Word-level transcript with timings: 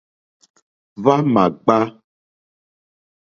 Hwá 0.99 1.13
ǃma 1.23 1.43
ŋɡbà. 1.53 1.77